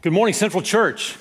[0.00, 1.16] Good morning, Central Church.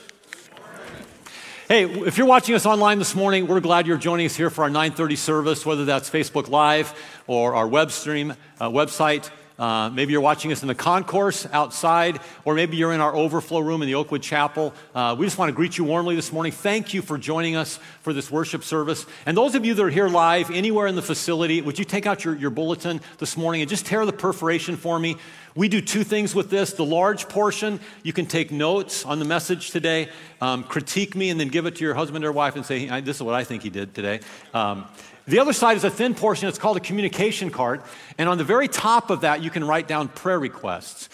[1.68, 4.66] Hey, if you're watching us online this morning, we're glad you're joining us here for
[4.66, 6.94] our 9:30 service, whether that's Facebook Live
[7.26, 9.32] or our web stream uh, website.
[9.60, 13.60] Uh, maybe you're watching us in the concourse outside, or maybe you're in our overflow
[13.60, 14.74] room in the Oakwood Chapel.
[14.94, 16.52] Uh, we just want to greet you warmly this morning.
[16.52, 19.06] Thank you for joining us for this worship service.
[19.26, 22.06] And those of you that are here live, anywhere in the facility, would you take
[22.06, 25.18] out your, your bulletin this morning and just tear the perforation for me?
[25.56, 26.74] We do two things with this.
[26.74, 31.40] The large portion, you can take notes on the message today, um, critique me, and
[31.40, 33.64] then give it to your husband or wife and say, This is what I think
[33.64, 34.20] he did today.
[34.54, 34.86] Um,
[35.28, 36.48] the other side is a thin portion.
[36.48, 37.82] It's called a communication card.
[38.18, 41.10] And on the very top of that, you can write down prayer requests.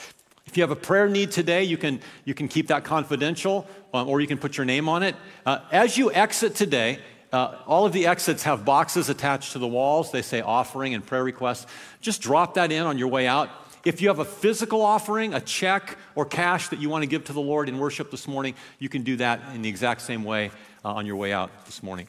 [0.45, 4.07] If you have a prayer need today, you can, you can keep that confidential um,
[4.07, 5.15] or you can put your name on it.
[5.45, 6.99] Uh, as you exit today,
[7.31, 10.11] uh, all of the exits have boxes attached to the walls.
[10.11, 11.65] They say offering and prayer requests.
[11.99, 13.49] Just drop that in on your way out.
[13.83, 17.23] If you have a physical offering, a check or cash that you want to give
[17.25, 20.23] to the Lord in worship this morning, you can do that in the exact same
[20.23, 20.51] way
[20.85, 22.07] uh, on your way out this morning.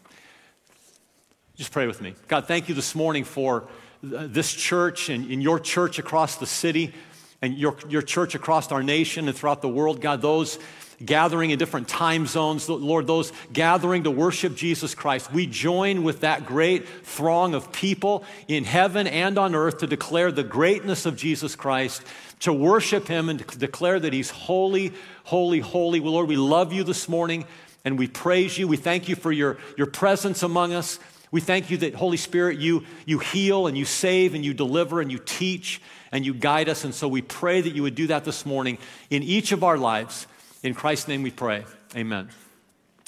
[1.57, 2.15] Just pray with me.
[2.27, 3.69] God, thank you this morning for
[4.03, 6.93] this church and in your church across the city
[7.41, 10.01] and your, your church across our nation and throughout the world.
[10.01, 10.59] God, those
[11.05, 15.33] gathering in different time zones, Lord, those gathering to worship Jesus Christ.
[15.33, 20.33] We join with that great throng of people in heaven and on earth to declare
[20.33, 22.03] the greatness of Jesus Christ,
[22.41, 26.01] to worship him and to declare that he's holy, holy, holy.
[26.01, 27.45] Well, Lord, we love you this morning
[27.85, 28.67] and we praise you.
[28.67, 30.99] We thank you for your, your presence among us.
[31.35, 35.01] We thank you that, Holy Spirit, you, you heal and you save and you deliver
[35.01, 35.83] and you teach
[36.13, 36.85] and you guide us.
[36.85, 38.79] And so we pray that you would do that this morning
[39.11, 40.29] in each of our lives.
[40.63, 41.65] In Christ's name we pray.
[41.97, 42.29] Amen.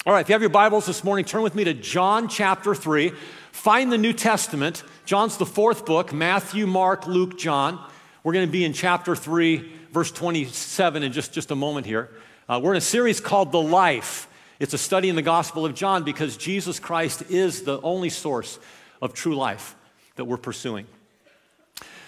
[0.05, 2.75] All right, if you have your Bibles this morning, turn with me to John chapter
[2.75, 3.13] 3.
[3.53, 4.83] Find the New Testament.
[5.05, 7.81] John's the fourth book Matthew, Mark, Luke, John.
[8.25, 12.09] We're going to be in chapter 3, verse 27 in just, just a moment here.
[12.49, 14.27] Uh, we're in a series called The Life.
[14.59, 18.59] It's a study in the Gospel of John because Jesus Christ is the only source
[19.01, 19.75] of true life
[20.15, 20.87] that we're pursuing.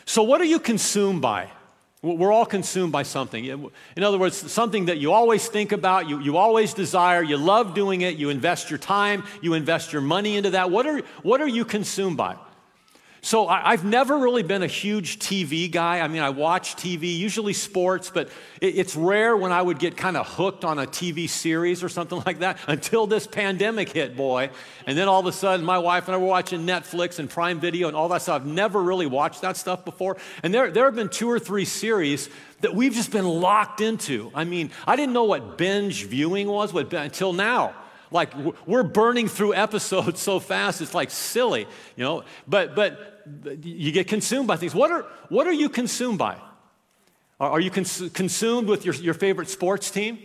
[0.06, 1.50] So, what are you consumed by?
[2.02, 3.72] We're all consumed by something.
[3.98, 7.74] In other words, something that you always think about, you, you always desire, you love
[7.74, 10.72] doing it, you invest your time, you invest your money into that.
[10.72, 12.38] What are, what are you consumed by?
[13.22, 16.00] So I, have never really been a huge TV guy.
[16.00, 18.30] I mean, I watch TV, usually sports, but
[18.62, 21.90] it, it's rare when I would get kind of hooked on a TV series or
[21.90, 24.52] something like that until this pandemic hit, boy.
[24.86, 27.60] And then all of a sudden, my wife and I were watching Netflix and Prime
[27.60, 28.42] Video and all that stuff.
[28.42, 30.18] I've never really watched that stuff before.
[30.42, 32.30] And there, there have been two or three series
[32.62, 34.32] that we've just been locked into.
[34.34, 37.76] I mean, I didn't know what binge viewing was until now.
[38.12, 38.34] Like
[38.66, 42.24] we're burning through episodes so fast, it's like silly, you know.
[42.48, 43.24] But but
[43.64, 44.74] you get consumed by things.
[44.74, 46.38] What are what are you consumed by?
[47.40, 50.20] Are, you cons- consumed with your, your favorite sports team?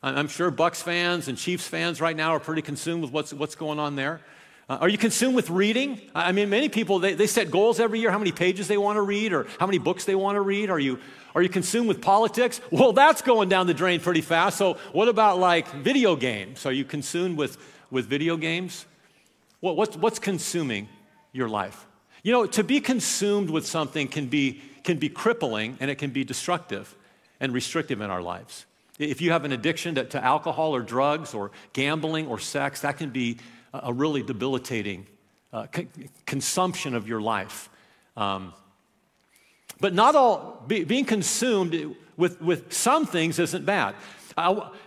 [0.00, 3.56] I'm sure Bucks fans and Chiefs fans right now are pretty consumed with what's what's
[3.56, 4.20] going on there.
[4.68, 6.00] Uh, are you consumed with reading?
[6.14, 8.96] I mean, many people, they, they set goals every year, how many pages they want
[8.96, 10.70] to read or how many books they want to read.
[10.70, 10.98] Are you,
[11.34, 12.60] are you consumed with politics?
[12.70, 14.58] Well, that's going down the drain pretty fast.
[14.58, 16.64] So, what about like video games?
[16.64, 17.58] Are you consumed with,
[17.90, 18.86] with video games?
[19.60, 20.88] Well, what's, what's consuming
[21.32, 21.86] your life?
[22.22, 26.10] You know, to be consumed with something can be, can be crippling and it can
[26.10, 26.94] be destructive
[27.40, 28.66] and restrictive in our lives.
[28.98, 32.98] If you have an addiction to, to alcohol or drugs or gambling or sex, that
[32.98, 33.38] can be
[33.72, 35.06] a really debilitating
[35.52, 35.88] uh, c-
[36.26, 37.68] consumption of your life.
[38.16, 38.52] Um,
[39.80, 43.94] but not all, be, being consumed with, with some things isn't bad.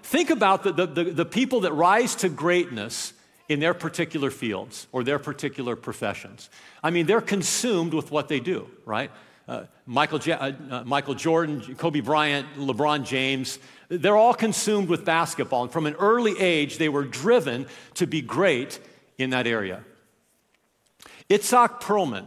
[0.04, 3.14] Think about the, the, the people that rise to greatness
[3.48, 6.50] in their particular fields or their particular professions.
[6.82, 9.12] I mean, they're consumed with what they do, right?
[9.48, 15.64] Uh, Michael, uh, uh, Michael Jordan, Kobe Bryant, LeBron James, they're all consumed with basketball.
[15.64, 18.80] And from an early age, they were driven to be great
[19.20, 19.84] in that area.
[21.30, 22.26] Itzhak Perlman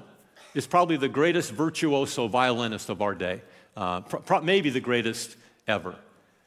[0.54, 3.42] is probably the greatest virtuoso violinist of our day,
[3.76, 5.36] uh, pro- maybe the greatest
[5.66, 5.96] ever.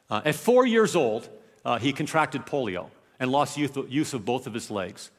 [0.08, 1.28] Uh, at four years old,
[1.80, 2.88] he contracted polio
[3.20, 5.10] and lost use of both of his legs.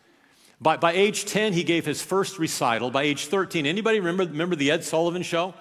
[0.63, 2.89] By, by age 10, he gave his first recital.
[2.89, 5.54] By age 13, anybody remember, remember the Ed Sullivan Show?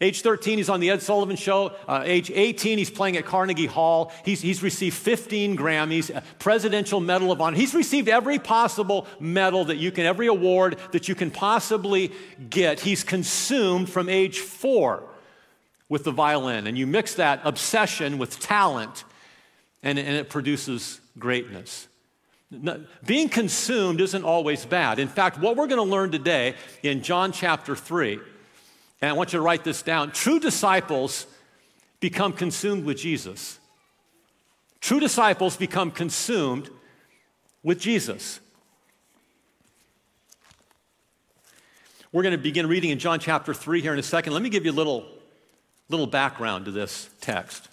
[0.00, 1.72] Age 13, he's on the Ed Sullivan Show.
[1.86, 4.10] Uh, age 18, he's playing at Carnegie Hall.
[4.24, 7.58] He's, he's received 15 Grammys, Presidential Medal of Honor.
[7.58, 12.12] He's received every possible medal that you can, every award that you can possibly
[12.48, 12.80] get.
[12.80, 15.02] He's consumed from age four
[15.90, 16.66] with the violin.
[16.66, 19.04] And you mix that obsession with talent,
[19.82, 21.87] and, and it produces greatness.
[23.04, 24.98] Being consumed isn't always bad.
[24.98, 28.18] In fact, what we're going to learn today in John chapter 3
[29.00, 30.10] and I want you to write this down.
[30.10, 31.26] True disciples
[32.00, 33.58] become consumed with Jesus.
[34.80, 36.70] True disciples become consumed
[37.62, 38.40] with Jesus.
[42.10, 44.32] We're going to begin reading in John chapter 3 here in a second.
[44.32, 45.06] Let me give you a little,
[45.88, 47.68] little background to this text.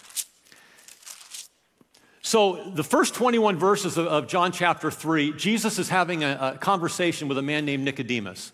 [2.26, 6.58] So, the first 21 verses of, of John chapter 3, Jesus is having a, a
[6.58, 8.50] conversation with a man named Nicodemus.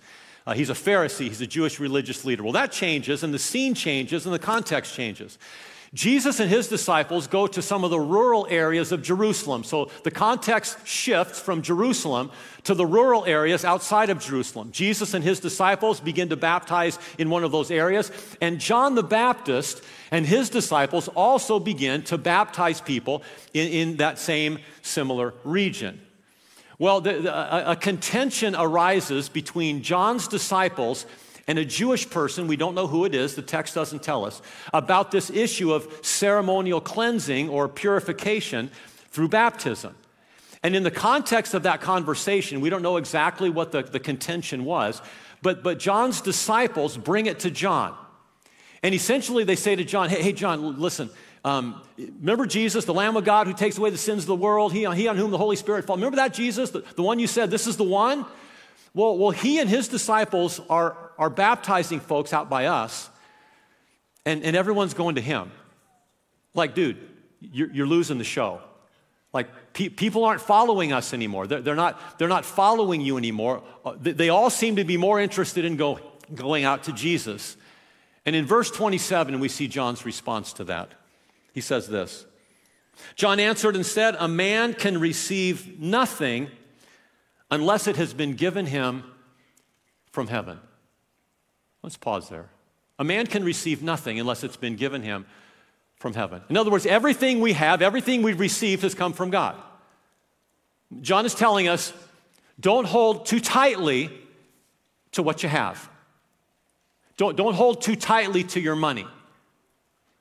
[0.46, 2.42] Uh, he's a Pharisee, he's a Jewish religious leader.
[2.42, 5.38] Well, that changes, and the scene changes, and the context changes.
[5.94, 9.64] Jesus and his disciples go to some of the rural areas of Jerusalem.
[9.64, 12.30] So the context shifts from Jerusalem
[12.64, 14.70] to the rural areas outside of Jerusalem.
[14.72, 19.02] Jesus and his disciples begin to baptize in one of those areas, and John the
[19.02, 19.82] Baptist
[20.12, 23.22] and his disciples also begin to baptize people
[23.52, 26.00] in, in that same similar region.
[26.78, 31.06] Well, the, the, a, a contention arises between John's disciples
[31.48, 34.42] and a Jewish person, we don't know who it is, the text doesn't tell us,
[34.72, 38.70] about this issue of ceremonial cleansing or purification
[39.10, 39.94] through baptism.
[40.62, 44.64] And in the context of that conversation, we don't know exactly what the, the contention
[44.64, 45.02] was,
[45.40, 47.96] but, but John's disciples bring it to John.
[48.82, 51.10] And essentially, they say to John, Hey, hey John, listen,
[51.44, 54.72] um, remember Jesus, the Lamb of God who takes away the sins of the world,
[54.72, 55.98] he, he on whom the Holy Spirit falls.
[55.98, 58.24] Remember that Jesus, the, the one you said, this is the one?
[58.94, 63.08] Well, well, he and his disciples are, are baptizing folks out by us,
[64.24, 65.50] and, and everyone's going to him.
[66.54, 66.98] Like, dude,
[67.40, 68.60] you're, you're losing the show.
[69.32, 71.46] Like, pe- people aren't following us anymore.
[71.46, 73.62] They're, they're, not, they're not following you anymore.
[73.84, 75.98] Uh, they, all seem to be more interested in go,
[76.34, 77.56] going out to Jesus.
[78.24, 80.92] And in verse 27, we see John's response to that.
[81.52, 82.26] He says this
[83.14, 86.50] John answered and said, A man can receive nothing
[87.50, 89.04] unless it has been given him
[90.10, 90.60] from heaven.
[91.82, 92.48] Let's pause there.
[92.98, 95.26] A man can receive nothing unless it's been given him
[95.96, 96.42] from heaven.
[96.48, 99.56] In other words, everything we have, everything we've received has come from God.
[101.00, 101.92] John is telling us
[102.60, 104.10] don't hold too tightly
[105.12, 105.88] to what you have.
[107.16, 109.06] Don't, don't hold too tightly to your money.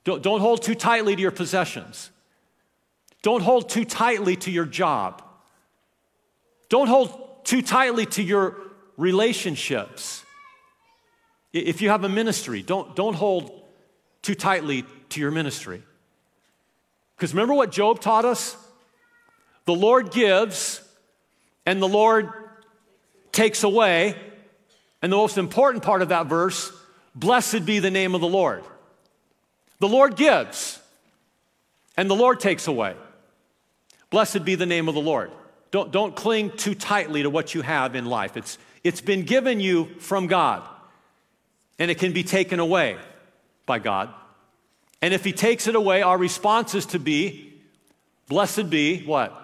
[0.03, 2.09] Don't, don't hold too tightly to your possessions.
[3.21, 5.23] Don't hold too tightly to your job.
[6.69, 8.57] Don't hold too tightly to your
[8.97, 10.23] relationships.
[11.53, 13.51] If you have a ministry, don't, don't hold
[14.21, 15.83] too tightly to your ministry.
[17.15, 18.57] Because remember what Job taught us?
[19.65, 20.81] The Lord gives
[21.65, 22.31] and the Lord
[23.31, 24.15] takes away.
[25.01, 26.71] And the most important part of that verse
[27.15, 28.63] blessed be the name of the Lord.
[29.79, 30.79] The Lord gives
[31.97, 32.95] and the Lord takes away.
[34.09, 35.31] Blessed be the name of the Lord.
[35.71, 38.35] Don't, don't cling too tightly to what you have in life.
[38.35, 40.67] It's, it's been given you from God,
[41.79, 42.97] and it can be taken away
[43.65, 44.09] by God.
[45.01, 47.47] And if He takes it away, our response is to be,
[48.27, 49.37] Blessed be what?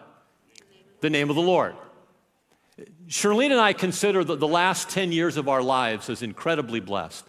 [1.02, 1.76] The name of the Lord.
[3.10, 7.27] Charlene and I consider the, the last 10 years of our lives as incredibly blessed.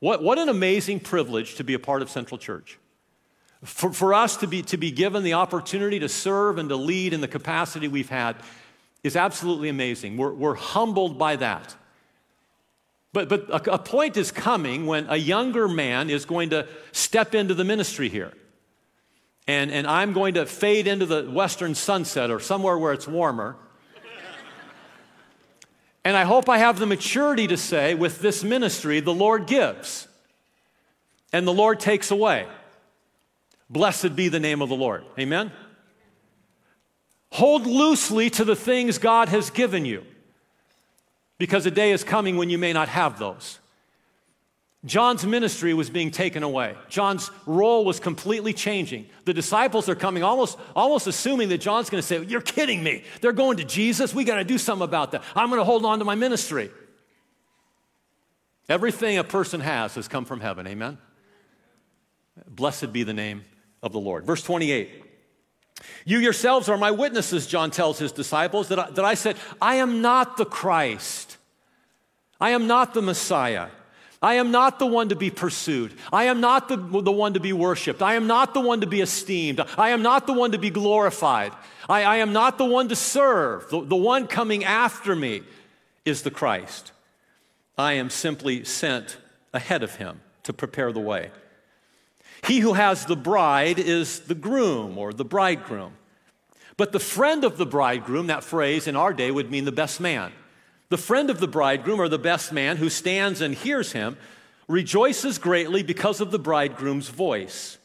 [0.00, 2.78] What, what an amazing privilege to be a part of Central Church.
[3.64, 7.12] For, for us to be, to be given the opportunity to serve and to lead
[7.12, 8.36] in the capacity we've had
[9.02, 10.16] is absolutely amazing.
[10.16, 11.74] We're, we're humbled by that.
[13.12, 17.34] But, but a, a point is coming when a younger man is going to step
[17.34, 18.32] into the ministry here.
[19.48, 23.56] And, and I'm going to fade into the western sunset or somewhere where it's warmer.
[26.08, 30.08] And I hope I have the maturity to say, with this ministry, the Lord gives
[31.34, 32.46] and the Lord takes away.
[33.68, 35.04] Blessed be the name of the Lord.
[35.18, 35.52] Amen?
[37.32, 40.02] Hold loosely to the things God has given you
[41.36, 43.58] because a day is coming when you may not have those.
[44.88, 46.74] John's ministry was being taken away.
[46.88, 49.06] John's role was completely changing.
[49.24, 53.04] The disciples are coming almost, almost assuming that John's going to say, You're kidding me.
[53.20, 54.14] They're going to Jesus.
[54.14, 55.22] We got to do something about that.
[55.36, 56.70] I'm going to hold on to my ministry.
[58.68, 60.66] Everything a person has has come from heaven.
[60.66, 60.98] Amen.
[62.46, 63.44] Blessed be the name
[63.82, 64.24] of the Lord.
[64.24, 65.04] Verse 28.
[66.04, 69.76] You yourselves are my witnesses, John tells his disciples, that I, that I said, I
[69.76, 71.36] am not the Christ.
[72.40, 73.68] I am not the Messiah.
[74.20, 75.94] I am not the one to be pursued.
[76.12, 78.02] I am not the, the one to be worshiped.
[78.02, 79.60] I am not the one to be esteemed.
[79.76, 81.52] I am not the one to be glorified.
[81.88, 83.70] I, I am not the one to serve.
[83.70, 85.42] The, the one coming after me
[86.04, 86.90] is the Christ.
[87.76, 89.18] I am simply sent
[89.54, 91.30] ahead of him to prepare the way.
[92.44, 95.92] He who has the bride is the groom or the bridegroom.
[96.76, 100.00] But the friend of the bridegroom, that phrase in our day would mean the best
[100.00, 100.32] man.
[100.90, 104.16] The friend of the bridegroom or the best man who stands and hears him
[104.68, 107.78] rejoices greatly because of the bridegroom's voice.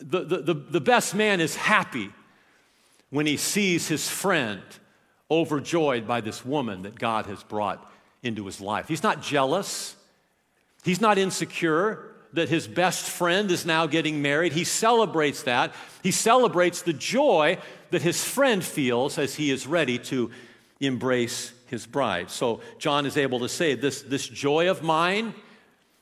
[0.00, 2.10] The, the, the, the best man is happy
[3.10, 4.62] when he sees his friend
[5.30, 7.90] overjoyed by this woman that God has brought
[8.22, 8.88] into his life.
[8.88, 9.96] He's not jealous,
[10.84, 14.52] he's not insecure that his best friend is now getting married.
[14.52, 15.72] He celebrates that.
[16.02, 17.56] He celebrates the joy
[17.90, 20.30] that his friend feels as he is ready to
[20.80, 22.30] embrace his bride.
[22.30, 25.34] So John is able to say, This, this joy of mine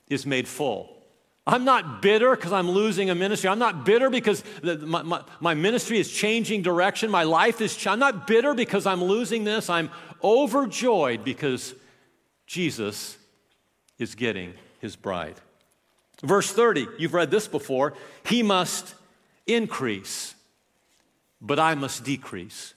[0.08, 0.92] is made full.
[1.48, 3.48] I'm not bitter because I'm losing a ministry.
[3.48, 7.08] I'm not bitter because the, my, my, my, ministry is changing direction.
[7.08, 9.70] My life is, ch- I'm not bitter because I'm losing this.
[9.70, 9.90] I'm
[10.24, 11.74] overjoyed because
[12.48, 13.16] Jesus
[13.96, 15.36] is getting his bride.
[16.22, 17.94] Verse 30, you've read this before.
[18.24, 18.94] He must
[19.46, 20.34] increase,
[21.40, 22.74] but I must decrease.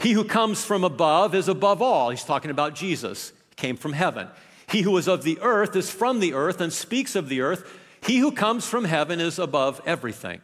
[0.00, 2.10] He who comes from above is above all.
[2.10, 4.28] He's talking about Jesus, he came from heaven.
[4.68, 7.68] He who is of the earth is from the earth and speaks of the earth.
[8.02, 10.40] He who comes from heaven is above everything.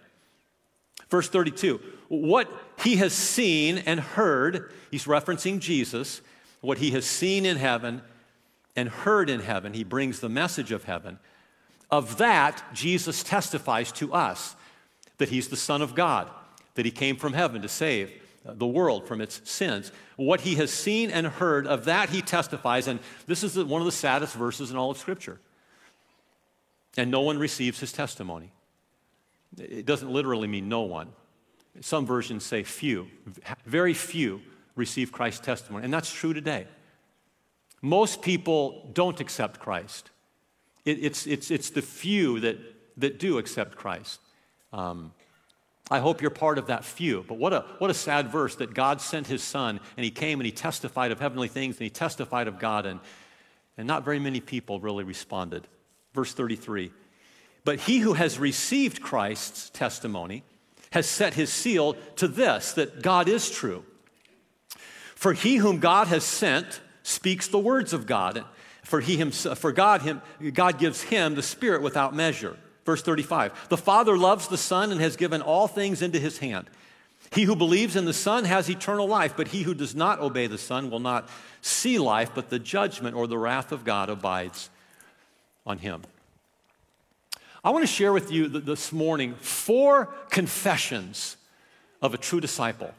[1.10, 6.20] Verse 32 what he has seen and heard, he's referencing Jesus,
[6.60, 8.02] what he has seen in heaven
[8.76, 11.18] and heard in heaven, he brings the message of heaven.
[11.90, 14.56] Of that, Jesus testifies to us
[15.18, 16.30] that he's the Son of God,
[16.74, 18.12] that he came from heaven to save
[18.44, 19.90] the world from its sins.
[20.16, 22.86] What he has seen and heard, of that he testifies.
[22.86, 25.40] And this is one of the saddest verses in all of Scripture.
[26.96, 28.52] And no one receives his testimony.
[29.58, 31.08] It doesn't literally mean no one.
[31.80, 33.08] Some versions say few.
[33.64, 34.42] Very few
[34.76, 35.84] receive Christ's testimony.
[35.84, 36.66] And that's true today.
[37.80, 40.10] Most people don't accept Christ.
[40.84, 42.58] It, it's, it's, it's the few that,
[42.98, 44.20] that do accept Christ.
[44.72, 45.12] Um,
[45.90, 47.24] I hope you're part of that few.
[47.28, 50.40] But what a, what a sad verse that God sent his son and he came
[50.40, 53.00] and he testified of heavenly things and he testified of God, and,
[53.76, 55.66] and not very many people really responded.
[56.14, 56.90] Verse 33
[57.64, 60.42] But he who has received Christ's testimony
[60.92, 63.84] has set his seal to this that God is true.
[65.14, 68.44] For he whom God has sent speaks the words of God.
[68.84, 70.20] For, he himself, for God, him,
[70.52, 72.58] God gives him the Spirit without measure.
[72.84, 76.66] Verse 35 The Father loves the Son and has given all things into his hand.
[77.32, 80.46] He who believes in the Son has eternal life, but he who does not obey
[80.46, 81.28] the Son will not
[81.62, 84.70] see life, but the judgment or the wrath of God abides
[85.66, 86.02] on him.
[87.64, 91.38] I want to share with you this morning four confessions
[92.02, 92.92] of a true disciple.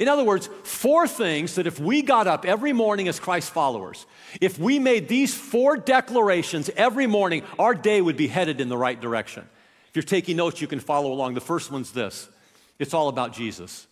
[0.00, 4.06] In other words, four things that if we got up every morning as Christ followers,
[4.40, 8.78] if we made these four declarations every morning, our day would be headed in the
[8.78, 9.46] right direction.
[9.90, 11.34] If you're taking notes, you can follow along.
[11.34, 12.30] The first one's this
[12.78, 13.86] it's all about Jesus.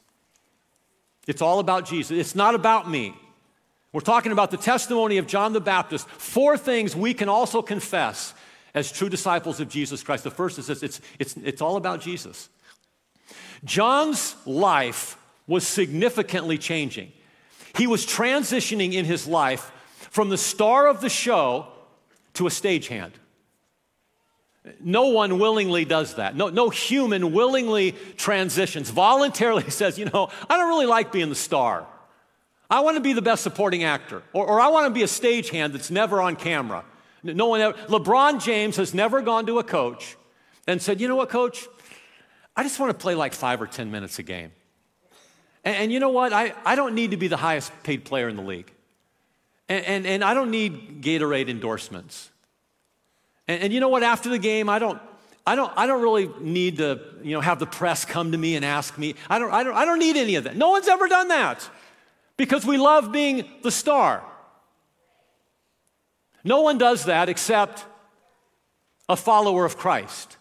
[1.27, 2.17] It's all about Jesus.
[2.17, 3.15] It's not about me.
[3.93, 6.09] We're talking about the testimony of John the Baptist.
[6.09, 8.33] Four things we can also confess
[8.75, 10.25] as true disciples of Jesus Christ.
[10.25, 12.49] The first is this it's, it's, it's all about Jesus.
[13.63, 15.19] John's life
[15.49, 17.11] was significantly changing.
[17.75, 19.73] He was transitioning in his life
[20.11, 21.67] from the star of the show
[22.35, 23.13] to a stagehand.
[24.81, 26.37] No one willingly does that.
[26.37, 31.35] No, no human willingly transitions, voluntarily says, you know, I don't really like being the
[31.35, 31.87] star.
[32.71, 35.07] I want to be the best supporting actor, or, or I want to be a
[35.07, 36.85] stagehand that's never on camera.
[37.23, 40.17] No one ever, LeBron James has never gone to a coach
[40.67, 41.67] and said, you know what, coach?
[42.55, 44.53] I just want to play like five or 10 minutes a game.
[45.69, 46.33] And, and you know what?
[46.33, 48.73] I, I don't need to be the highest paid player in the league.
[49.69, 52.31] And, and, and I don't need Gatorade endorsements.
[53.47, 54.03] And, and you know what?
[54.03, 54.99] After the game, I don't,
[55.47, 58.57] I don't, I don't really need to you know, have the press come to me
[58.57, 59.15] and ask me.
[59.29, 60.57] I don't, I, don't, I don't need any of that.
[60.57, 61.69] No one's ever done that
[62.39, 64.25] because we love being the star.
[66.45, 67.85] No one does that except
[69.07, 70.39] a follower of Christ.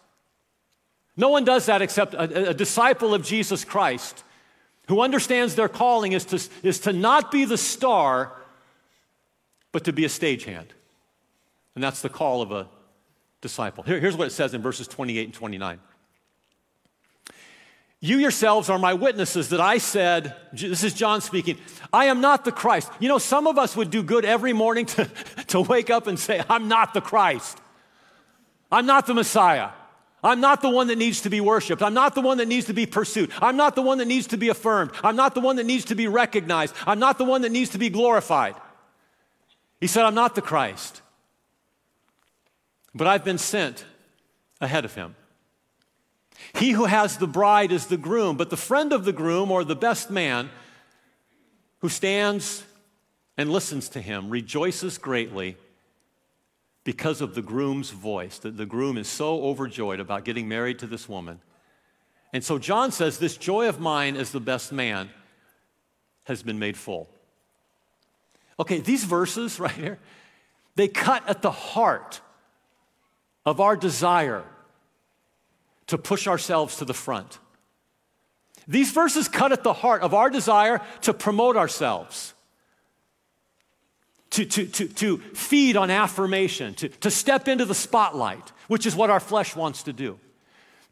[1.18, 4.24] No one does that except a, a disciple of Jesus Christ
[4.88, 8.32] who understands their calling is to, is to not be the star,
[9.70, 10.68] but to be a stagehand.
[11.74, 12.68] And that's the call of a
[13.40, 13.84] disciple.
[13.84, 15.78] Here, here's what it says in verses 28 and 29.
[18.00, 21.58] You yourselves are my witnesses that I said, this is John speaking,
[21.92, 22.90] I am not the Christ.
[23.00, 25.10] You know, some of us would do good every morning to,
[25.48, 27.58] to wake up and say, I'm not the Christ.
[28.70, 29.70] I'm not the Messiah.
[30.22, 31.82] I'm not the one that needs to be worshiped.
[31.82, 33.30] I'm not the one that needs to be pursued.
[33.40, 34.90] I'm not the one that needs to be affirmed.
[35.04, 36.74] I'm not the one that needs to be recognized.
[36.86, 38.56] I'm not the one that needs to be glorified.
[39.80, 41.02] He said, I'm not the Christ,
[42.94, 43.84] but I've been sent
[44.60, 45.14] ahead of him.
[46.54, 49.62] He who has the bride is the groom, but the friend of the groom or
[49.62, 50.50] the best man
[51.78, 52.64] who stands
[53.36, 55.56] and listens to him rejoices greatly
[56.88, 58.38] because of the groom's voice.
[58.38, 61.38] The, the groom is so overjoyed about getting married to this woman
[62.32, 65.10] And so John says, This joy of mine as the best man
[66.24, 67.06] has been made full.
[68.58, 69.98] Okay, these verses right here,
[70.76, 72.22] they cut at the heart
[73.44, 74.44] of our desire
[75.88, 77.38] to push ourselves to the front.
[78.66, 82.32] These verses cut at the heart of our desire to promote ourselves,
[84.30, 88.94] to, to, to, to feed on affirmation, to, to step into the spotlight, which is
[88.94, 90.18] what our flesh wants to do.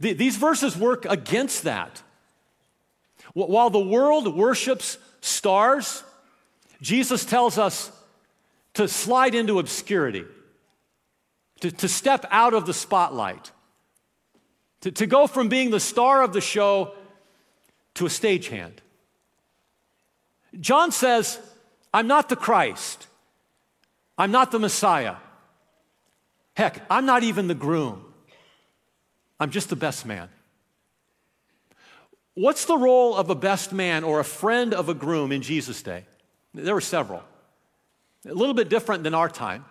[0.01, 2.03] The, these verses work against that.
[3.35, 6.03] While the world worships stars,
[6.81, 7.93] Jesus tells us
[8.75, 10.25] to slide into obscurity,
[11.61, 13.51] to, to step out of the spotlight,
[14.83, 16.95] to, to go from being the star of the show
[17.95, 18.79] to a stagehand.
[20.61, 21.39] John says,
[21.93, 23.07] I'm not the Christ.
[24.19, 25.17] I'm not the Messiah.
[26.55, 28.05] Heck, I'm not even the groom.
[29.39, 30.29] I'm just the best man.
[32.35, 35.83] What's the role of a best man or a friend of a groom in Jesus'
[35.83, 36.05] day?
[36.55, 37.23] There were several.
[38.27, 39.65] A little bit different than our time.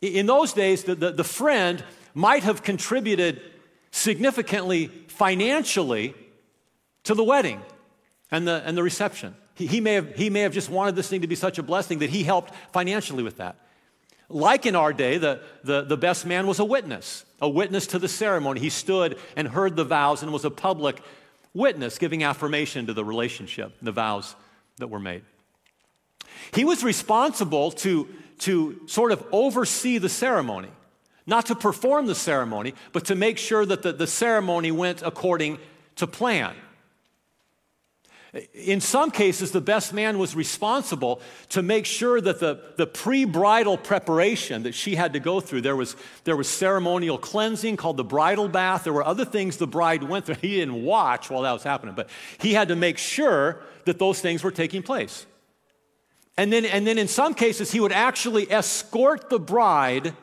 [0.00, 1.82] In those days, the, the, the friend
[2.14, 3.40] might have contributed
[3.90, 6.14] significantly financially
[7.04, 7.60] to the wedding
[8.30, 9.34] and the, and the reception.
[9.54, 11.62] He, he, may have, he may have just wanted this thing to be such a
[11.62, 13.56] blessing that he helped financially with that.
[14.28, 17.98] Like in our day, the, the, the best man was a witness, a witness to
[17.98, 18.60] the ceremony.
[18.60, 21.00] He stood and heard the vows and was a public
[21.52, 24.34] witness, giving affirmation to the relationship, the vows
[24.78, 25.22] that were made.
[26.52, 28.08] He was responsible to,
[28.40, 30.70] to sort of oversee the ceremony,
[31.26, 35.58] not to perform the ceremony, but to make sure that the, the ceremony went according
[35.96, 36.54] to plan.
[38.52, 43.24] In some cases, the best man was responsible to make sure that the, the pre
[43.24, 47.96] bridal preparation that she had to go through, there was, there was ceremonial cleansing called
[47.96, 48.84] the bridal bath.
[48.84, 50.34] There were other things the bride went through.
[50.44, 54.20] He didn't watch while that was happening, but he had to make sure that those
[54.20, 55.26] things were taking place.
[56.36, 60.14] And then, and then in some cases, he would actually escort the bride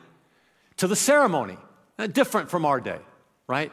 [0.76, 1.56] to the ceremony.
[2.12, 2.98] Different from our day,
[3.46, 3.72] right?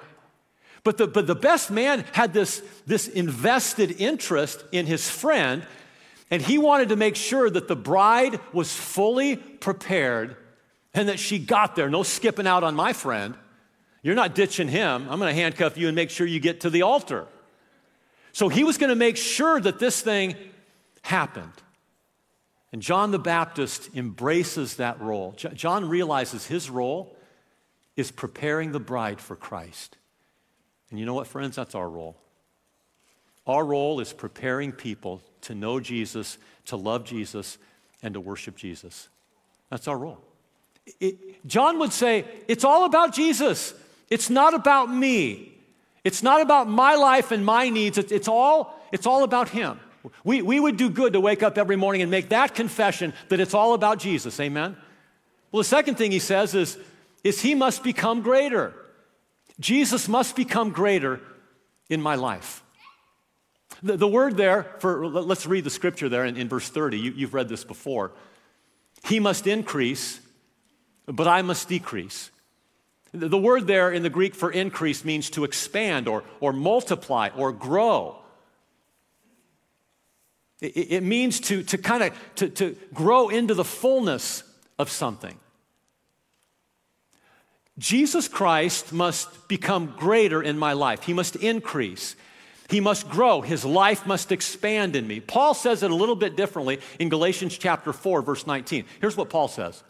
[0.89, 5.63] But the, but the best man had this, this invested interest in his friend,
[6.32, 10.36] and he wanted to make sure that the bride was fully prepared
[10.95, 11.91] and that she got there.
[11.91, 13.36] No skipping out on my friend.
[14.02, 15.08] You're not ditching him.
[15.12, 17.28] I'm going to handcuff you and make sure you get to the altar.
[18.32, 20.34] So he was going to make sure that this thing
[21.04, 21.54] happened.
[22.71, 25.36] And John the Baptist embraces that role.
[25.54, 27.15] John realizes his role
[27.95, 29.97] is preparing the bride for Christ.
[30.89, 31.56] And you know what, friends?
[31.56, 32.15] That's our role.
[33.45, 37.58] Our role is preparing people to know Jesus, to love Jesus,
[38.04, 39.10] and to worship Jesus.
[39.69, 40.19] That's our role.
[40.99, 43.73] It, John would say, It's all about Jesus.
[44.10, 45.54] It's not about me.
[46.04, 47.97] It's not about my life and my needs.
[47.97, 49.80] It's, it's, all, it's all about Him.
[50.23, 53.39] We, we would do good to wake up every morning and make that confession that
[53.39, 54.39] it's all about Jesus.
[54.39, 54.78] Amen?
[55.52, 56.78] Well, the second thing he says is,
[57.23, 58.73] is He must become greater.
[59.59, 61.19] Jesus must become greater
[61.89, 62.63] in my life.
[63.83, 66.99] The, the word there, for let's read the scripture there in, in verse 30.
[66.99, 68.11] You, you've read this before.
[69.05, 70.19] He must increase,
[71.05, 72.31] but I must decrease.
[73.11, 77.51] The, word there in the Greek for increase means to expand or, or multiply or
[77.51, 78.17] grow.
[80.61, 84.43] It, it means to, to kind of to, to grow into the fullness
[84.77, 85.39] of something.
[87.79, 91.03] Jesus Christ must become greater in my life.
[91.03, 92.15] He must increase.
[92.69, 93.41] He must grow.
[93.41, 95.21] His life must expand in me.
[95.21, 98.85] Paul says it a little bit differently in Galatians chapter 4, verse 19.
[98.99, 99.81] Here's what Paul says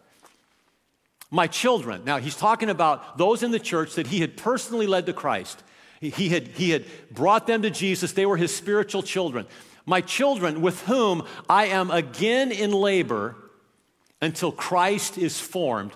[1.32, 5.08] My children, now he's talking about those in the church that he had personally led
[5.08, 5.64] to Christ.
[6.00, 9.48] He had, he had brought them to Jesus, they were his spiritual children.
[9.86, 13.36] My children, with whom I am again in labor
[14.22, 15.92] until Christ is formed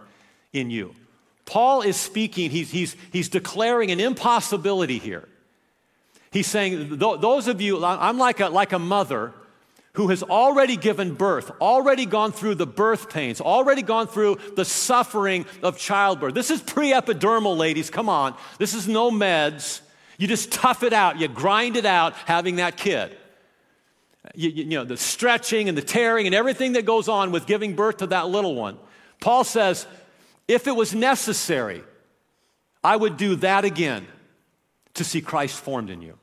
[0.52, 0.96] in you.
[1.46, 5.28] Paul is speaking, he's, he's, he's declaring an impossibility here.
[6.32, 9.34] He's saying, Those of you, I'm like a, like a mother
[9.94, 14.66] who has already given birth, already gone through the birth pains, already gone through the
[14.66, 16.34] suffering of childbirth.
[16.34, 17.92] This is pre epidural, ladies.
[17.92, 18.36] Come on.
[18.58, 19.82] This is no meds.
[20.18, 23.16] You just tough it out, you grind it out having that kid.
[24.36, 27.46] You, you, you know, the stretching and the tearing and everything that goes on with
[27.46, 28.78] giving birth to that little one.
[29.20, 29.86] Paul says,
[30.48, 31.84] if it was necessary,
[32.84, 34.08] I would do that again
[34.96, 36.18] to see Christ formed in you.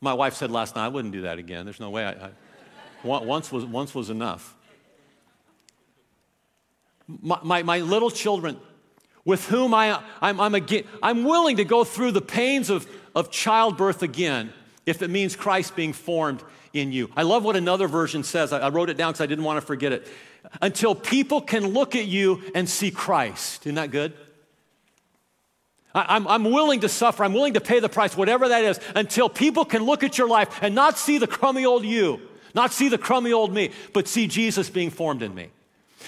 [0.00, 1.64] My wife said last night, I wouldn't do that again.
[1.64, 2.04] There's no way.
[2.04, 2.30] I, I,
[3.04, 4.56] once, was, once was enough.
[7.06, 8.58] My, my, my little children,
[9.24, 13.30] with whom I, I'm, I'm, again, I'm willing to go through the pains of, of
[13.30, 14.52] childbirth again
[14.86, 17.10] if it means Christ being formed in you.
[17.16, 18.52] I love what another version says.
[18.52, 20.08] I, I wrote it down because I didn't want to forget it.
[20.60, 23.66] Until people can look at you and see Christ.
[23.66, 24.12] Isn't that good?
[25.94, 27.24] I, I'm, I'm willing to suffer.
[27.24, 30.28] I'm willing to pay the price, whatever that is, until people can look at your
[30.28, 32.20] life and not see the crummy old you,
[32.54, 35.48] not see the crummy old me, but see Jesus being formed in me.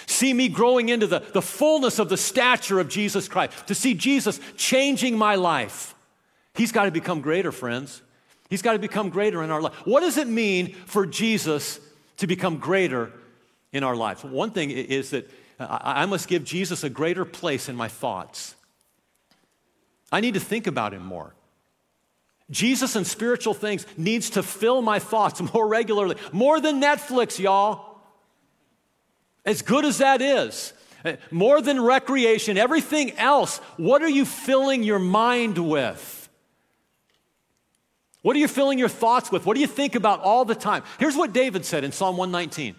[0.07, 3.95] See me growing into the, the fullness of the stature of Jesus Christ, to see
[3.95, 5.95] Jesus changing my life.
[6.55, 8.03] He's got to become greater, friends.
[8.51, 9.75] He's got to become greater in our life.
[9.85, 11.81] What does it mean for Jesus
[12.19, 13.13] to become greater
[13.75, 14.25] in our lives?
[14.25, 18.55] One thing is that I must give Jesus a greater place in my thoughts.
[20.11, 21.35] I need to think about him more.
[22.51, 27.99] Jesus and spiritual things needs to fill my thoughts more regularly, more than Netflix, y'all.
[29.45, 30.73] As good as that is,
[31.05, 36.29] eh, more than recreation, everything else, what are you filling your mind with?
[38.23, 39.45] What are you filling your thoughts with?
[39.45, 40.83] What do you think about all the time?
[40.99, 42.75] Here's what David said in Psalm 119.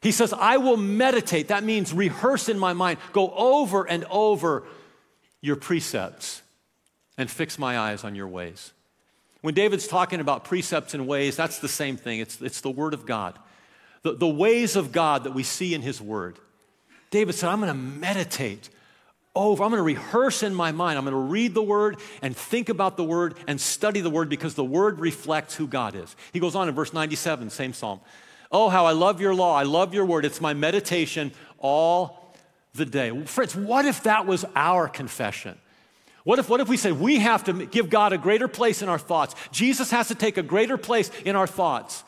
[0.00, 1.48] He says, I will meditate.
[1.48, 4.64] That means rehearse in my mind, go over and over
[5.40, 6.42] your precepts
[7.16, 8.72] and fix my eyes on your ways.
[9.40, 12.20] When David's talking about precepts and ways, that's the same thing.
[12.20, 13.38] It's, it's the Word of God
[14.02, 16.38] the, the ways of God that we see in His Word.
[17.10, 18.68] David said, I'm going to meditate
[19.34, 20.98] over, I'm going to rehearse in my mind.
[20.98, 24.28] I'm going to read the Word and think about the Word and study the Word
[24.28, 26.14] because the Word reflects who God is.
[26.32, 28.00] He goes on in verse 97, same psalm.
[28.50, 29.54] Oh, how I love your law.
[29.54, 30.24] I love your Word.
[30.24, 32.34] It's my meditation all
[32.74, 33.24] the day.
[33.24, 35.58] Friends, what if that was our confession?
[36.24, 38.88] What if, what if we said we have to give God a greater place in
[38.88, 39.34] our thoughts?
[39.50, 42.04] Jesus has to take a greater place in our thoughts.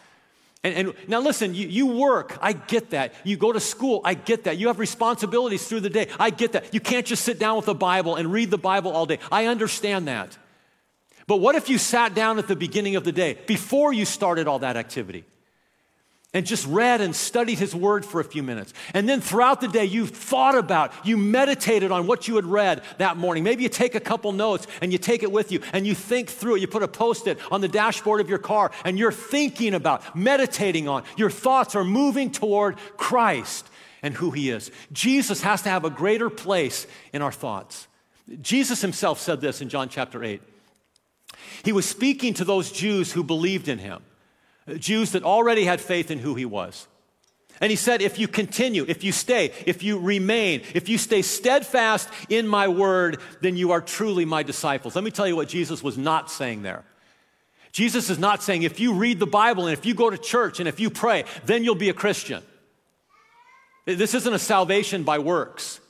[0.63, 3.15] And, and, now listen, you, you work, I get that.
[3.25, 4.59] You go to school, I get that.
[4.59, 6.75] You have responsibilities through the day, I get that.
[6.75, 9.19] You can't just sit down with a Bible and read the Bible all day.
[9.33, 10.37] I understand that.
[11.27, 14.49] But what if you sat down at the beginning of the day, before you started
[14.49, 15.25] all that activity?
[16.33, 18.73] And just read and studied his word for a few minutes.
[18.95, 22.83] And then throughout the day, you thought about, you meditated on what you had read
[22.99, 23.43] that morning.
[23.43, 26.29] Maybe you take a couple notes and you take it with you and you think
[26.29, 26.61] through it.
[26.61, 30.15] You put a post it on the dashboard of your car and you're thinking about,
[30.17, 31.03] meditating on.
[31.17, 33.67] Your thoughts are moving toward Christ
[34.03, 34.71] and who he is.
[34.93, 37.89] Jesus has to have a greater place in our thoughts.
[38.41, 40.41] Jesus himself said this in John chapter 8.
[41.65, 44.03] He was speaking to those Jews who believed in him.
[44.79, 46.87] Jews that already had faith in who he was.
[47.61, 51.21] And he said, if you continue, if you stay, if you remain, if you stay
[51.21, 54.95] steadfast in my word, then you are truly my disciples.
[54.95, 56.85] Let me tell you what Jesus was not saying there.
[57.73, 60.59] Jesus is not saying if you read the Bible and if you go to church
[60.59, 62.43] and if you pray, then you'll be a Christian.
[63.85, 65.81] This isn't a salvation by works.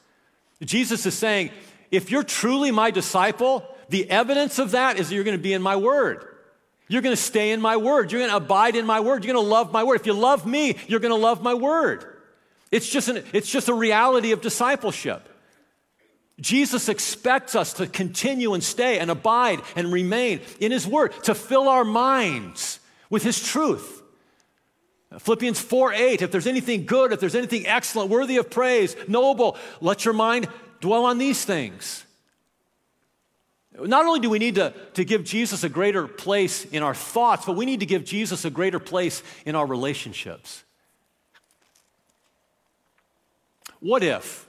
[0.62, 1.50] Jesus is saying,
[1.90, 5.52] if you're truly my disciple, the evidence of that is that you're going to be
[5.52, 6.26] in my word.
[6.90, 8.10] You're going to stay in my word.
[8.10, 9.24] You're going to abide in my word.
[9.24, 10.00] You're going to love my word.
[10.00, 12.04] If you love me, you're going to love my word.
[12.72, 15.28] It's just, an, it's just a reality of discipleship.
[16.40, 21.34] Jesus expects us to continue and stay and abide and remain in his word, to
[21.36, 24.02] fill our minds with his truth.
[25.16, 29.56] Philippians 4 8, if there's anything good, if there's anything excellent, worthy of praise, noble,
[29.80, 30.48] let your mind
[30.80, 32.04] dwell on these things.
[33.82, 37.46] Not only do we need to, to give Jesus a greater place in our thoughts,
[37.46, 40.64] but we need to give Jesus a greater place in our relationships.
[43.80, 44.46] What if,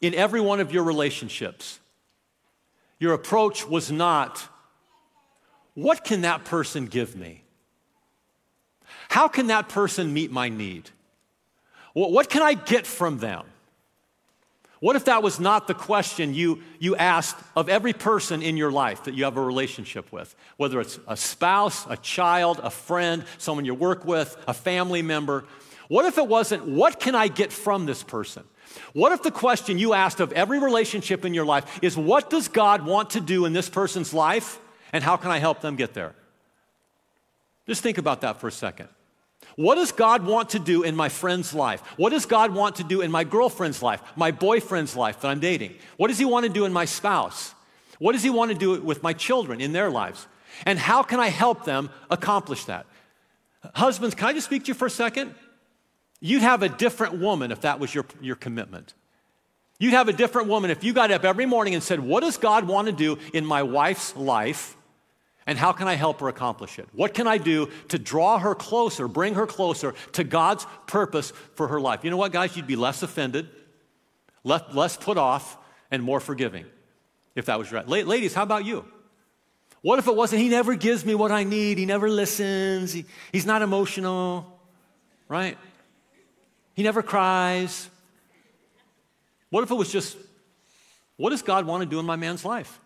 [0.00, 1.78] in every one of your relationships,
[2.98, 4.48] your approach was not,
[5.74, 7.42] what can that person give me?
[9.08, 10.90] How can that person meet my need?
[11.92, 13.44] What can I get from them?
[14.80, 18.70] What if that was not the question you, you asked of every person in your
[18.70, 20.34] life that you have a relationship with?
[20.56, 25.44] Whether it's a spouse, a child, a friend, someone you work with, a family member.
[25.88, 28.44] What if it wasn't, what can I get from this person?
[28.92, 32.46] What if the question you asked of every relationship in your life is, what does
[32.46, 34.60] God want to do in this person's life
[34.92, 36.14] and how can I help them get there?
[37.66, 38.88] Just think about that for a second.
[39.58, 41.80] What does God want to do in my friend's life?
[41.96, 45.40] What does God want to do in my girlfriend's life, my boyfriend's life that I'm
[45.40, 45.74] dating?
[45.96, 47.56] What does He want to do in my spouse?
[47.98, 50.28] What does He want to do with my children in their lives?
[50.64, 52.86] And how can I help them accomplish that?
[53.74, 55.34] Husbands, can I just speak to you for a second?
[56.20, 58.94] You'd have a different woman if that was your, your commitment.
[59.80, 62.36] You'd have a different woman if you got up every morning and said, What does
[62.36, 64.76] God want to do in my wife's life?
[65.48, 66.86] And how can I help her accomplish it?
[66.92, 71.68] What can I do to draw her closer, bring her closer to God's purpose for
[71.68, 72.04] her life?
[72.04, 72.54] You know what, guys?
[72.54, 73.48] You'd be less offended.
[74.44, 75.56] less, put off,
[75.90, 76.66] and more forgiving,
[77.34, 77.88] if that was right.
[77.88, 78.84] ladies, how about you?
[79.80, 83.06] What if it wasn't, he never gives me what I need, he never listens, he,
[83.32, 84.60] he's not emotional,
[85.28, 85.56] right?
[86.74, 87.88] He never cries.
[89.48, 90.18] What if it was just,
[91.16, 92.80] what does God want to do in my man's life?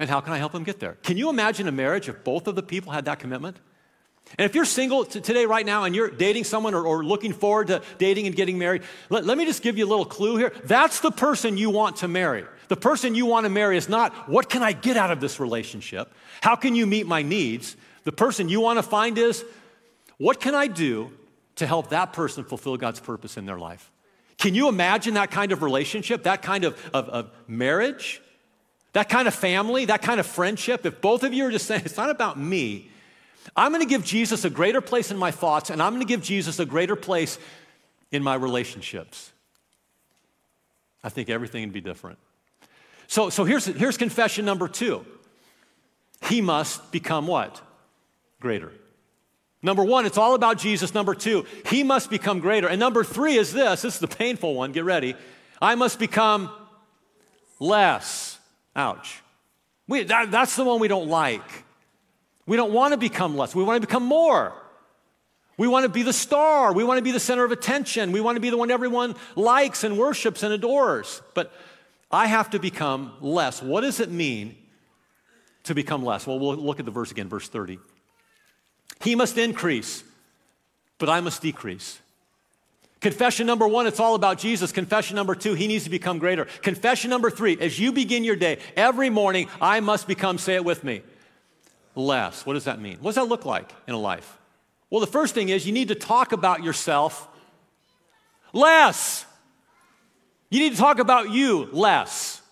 [0.00, 0.96] And how can I help them get there?
[1.02, 3.58] Can you imagine a marriage if both of the people had that commitment?
[4.38, 7.32] And if you're single t- today, right now, and you're dating someone or, or looking
[7.32, 10.36] forward to dating and getting married, let, let me just give you a little clue
[10.36, 10.52] here.
[10.64, 12.44] That's the person you want to marry.
[12.68, 15.38] The person you want to marry is not, what can I get out of this
[15.38, 16.12] relationship?
[16.40, 17.76] How can you meet my needs?
[18.04, 19.44] The person you want to find is,
[20.16, 21.10] what can I do
[21.56, 23.90] to help that person fulfill God's purpose in their life?
[24.38, 28.22] Can you imagine that kind of relationship, that kind of, of, of marriage,
[28.92, 30.84] that kind of family, that kind of friendship?
[30.84, 32.90] If both of you are just saying, it's not about me,
[33.56, 36.08] I'm going to give Jesus a greater place in my thoughts, and I'm going to
[36.08, 37.38] give Jesus a greater place
[38.10, 39.32] in my relationships.
[41.02, 42.18] I think everything would be different.
[43.06, 45.04] So, so here's, here's confession number two.
[46.24, 47.60] He must become what?
[48.40, 48.72] Greater.
[49.62, 50.94] Number one, it's all about Jesus.
[50.94, 52.68] Number two, he must become greater.
[52.68, 54.72] And number three is this this is the painful one.
[54.72, 55.14] Get ready.
[55.60, 56.50] I must become
[57.58, 58.29] less.
[58.76, 59.22] Ouch.
[59.88, 61.64] We, that, that's the one we don't like.
[62.46, 64.52] We don't want to become less, we want to become more.
[65.60, 66.72] We want to be the star.
[66.72, 68.12] We want to be the center of attention.
[68.12, 71.20] We want to be the one everyone likes and worships and adores.
[71.34, 71.52] But
[72.10, 73.62] I have to become less.
[73.62, 74.56] What does it mean
[75.64, 76.26] to become less?
[76.26, 77.78] Well, we'll look at the verse again, verse 30.
[79.02, 80.02] He must increase,
[80.96, 82.00] but I must decrease.
[83.00, 84.72] Confession number one, it's all about Jesus.
[84.72, 86.44] Confession number two, he needs to become greater.
[86.44, 90.64] Confession number three, as you begin your day, every morning, I must become, say it
[90.64, 91.02] with me,
[91.94, 92.44] less.
[92.44, 92.98] What does that mean?
[93.00, 94.38] What does that look like in a life?
[94.90, 97.26] Well, the first thing is you need to talk about yourself
[98.52, 99.24] less.
[100.50, 102.42] You need to talk about you less.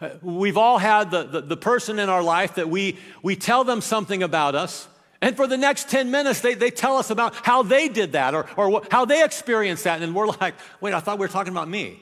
[0.00, 3.64] Uh, we've all had the, the, the, person in our life that we, we tell
[3.64, 4.86] them something about us,
[5.26, 8.32] and for the next 10 minutes, they, they tell us about how they did that
[8.32, 10.00] or, or how they experienced that.
[10.00, 12.00] And we're like, wait, I thought we were talking about me.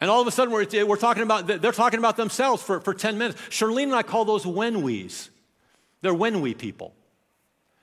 [0.00, 2.94] And all of a sudden, we're, we're talking about, they're talking about themselves for, for
[2.94, 3.40] 10 minutes.
[3.42, 5.30] Charlene and I call those when we's.
[6.02, 6.96] They're when we people.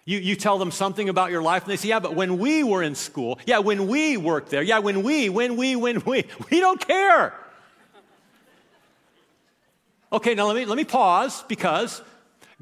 [0.03, 2.65] You, you tell them something about your life, and they say, Yeah, but when we
[2.65, 6.25] were in school, yeah, when we worked there, yeah, when we, when we, when we,
[6.51, 7.33] we don't care.
[10.11, 12.01] Okay, now let me, let me pause because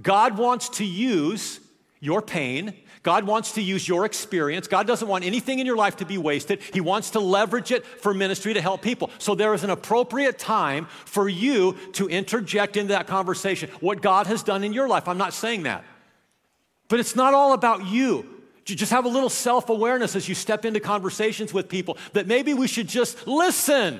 [0.01, 1.59] God wants to use
[1.99, 2.73] your pain.
[3.01, 4.67] God wants to use your experience.
[4.67, 6.61] God doesn't want anything in your life to be wasted.
[6.73, 9.09] He wants to leverage it for ministry to help people.
[9.19, 14.27] So there is an appropriate time for you to interject into that conversation what God
[14.27, 15.07] has done in your life.
[15.07, 15.83] I'm not saying that.
[16.89, 18.25] But it's not all about you.
[18.65, 22.53] Just have a little self awareness as you step into conversations with people that maybe
[22.53, 23.99] we should just listen.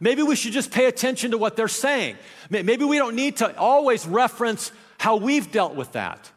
[0.00, 2.16] Maybe we should just pay attention to what they're saying.
[2.50, 6.30] Maybe we don't need to always reference how we've dealt with that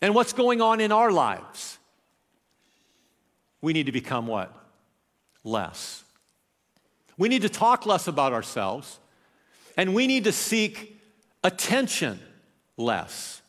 [0.00, 1.78] and what's going on in our lives.
[3.60, 4.52] We need to become what?
[5.42, 6.04] Less.
[7.18, 8.98] We need to talk less about ourselves
[9.76, 11.00] and we need to seek
[11.42, 12.20] attention
[12.76, 13.42] less.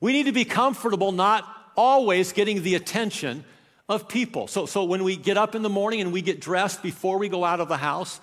[0.00, 3.44] We need to be comfortable not always getting the attention
[3.88, 4.46] of people.
[4.46, 7.28] So, so when we get up in the morning and we get dressed before we
[7.28, 8.20] go out of the house,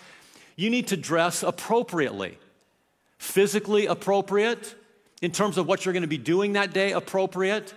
[0.56, 2.38] you need to dress appropriately.
[3.18, 4.76] Physically appropriate,
[5.22, 7.74] in terms of what you're going to be doing that day, appropriate.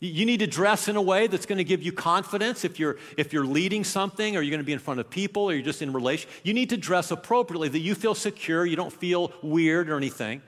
[0.00, 2.96] You need to dress in a way that's going to give you confidence if you're,
[3.16, 5.62] if you're leading something or you're going to be in front of people or you're
[5.62, 6.28] just in relation.
[6.42, 10.42] You need to dress appropriately that you feel secure, you don't feel weird or anything.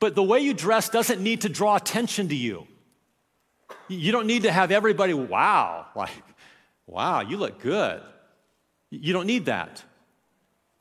[0.00, 2.66] But the way you dress doesn't need to draw attention to you.
[3.88, 6.10] You don't need to have everybody, wow, like,
[6.86, 8.02] wow, you look good.
[8.90, 9.82] You don't need that.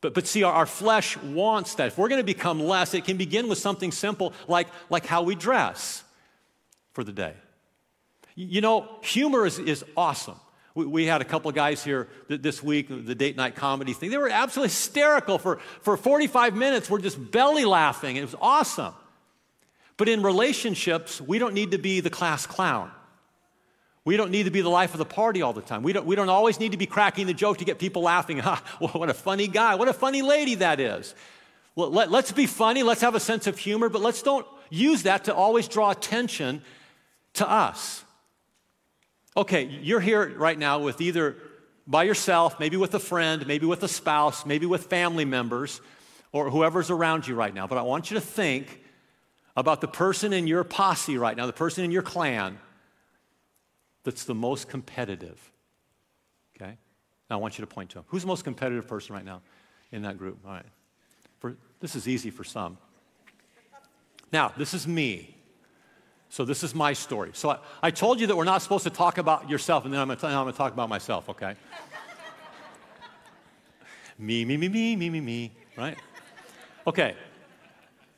[0.02, 1.88] But, but see, our, our flesh wants that.
[1.88, 5.22] If we're going to become less, it can begin with something simple like, like how
[5.22, 6.04] we dress
[6.94, 7.34] for the day.
[8.36, 10.40] You know, humor is, is awesome.
[10.74, 14.10] We, we had a couple of guys here this week, the date night comedy thing.
[14.10, 16.90] They were absolutely hysterical for, for 45 minutes.
[16.90, 18.16] We're just belly laughing.
[18.16, 18.94] It was awesome.
[20.02, 22.90] But in relationships, we don't need to be the class clown.
[24.04, 25.84] We don't need to be the life of the party all the time.
[25.84, 28.40] We don't, we don't always need to be cracking the joke to get people laughing.
[28.40, 29.76] Ha, what a funny guy.
[29.76, 31.14] What a funny lady that is.
[31.76, 32.82] Well, let, let's be funny.
[32.82, 36.64] Let's have a sense of humor, but let's don't use that to always draw attention
[37.34, 38.04] to us.
[39.38, 41.38] Okay, you're here right now with either
[41.86, 45.80] by yourself, maybe with a friend, maybe with a spouse, maybe with family members,
[46.32, 47.68] or whoever's around you right now.
[47.68, 48.81] But I want you to think
[49.56, 52.60] about the person in your posse right now, the person in your clan
[54.04, 55.52] that's the most competitive.
[56.56, 56.78] Okay?
[57.30, 58.06] Now, I want you to point to them.
[58.08, 59.42] Who's the most competitive person right now
[59.92, 60.40] in that group?
[60.46, 60.66] All right.
[61.40, 62.78] For, this is easy for some.
[64.32, 65.36] Now, this is me.
[66.30, 67.32] So, this is my story.
[67.34, 70.00] So, I, I told you that we're not supposed to talk about yourself, and then
[70.00, 71.56] I'm gonna tell you how I'm going to talk about myself, okay?
[74.18, 75.98] me, me, me, me, me, me, me, right?
[76.88, 77.16] Okay.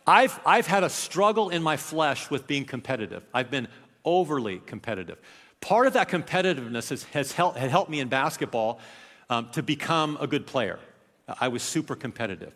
[0.05, 3.23] I've, I've had a struggle in my flesh with being competitive.
[3.33, 3.67] I've been
[4.03, 5.19] overly competitive.
[5.61, 8.79] Part of that competitiveness has, has helped, had helped me in basketball
[9.29, 10.79] um, to become a good player.
[11.39, 12.53] I was super competitive.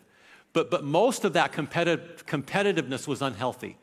[0.52, 3.78] But, but most of that competitive, competitiveness was unhealthy.